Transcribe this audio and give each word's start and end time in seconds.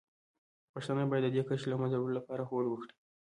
پښتانه 0.73 1.03
باید 1.11 1.23
د 1.25 1.27
دې 1.35 1.41
کرښې 1.47 1.67
د 1.69 1.71
له 1.71 1.77
منځه 1.81 1.97
وړلو 1.99 2.17
لپاره 2.19 2.43
هوډ 2.49 2.65
ولري. 2.67 2.93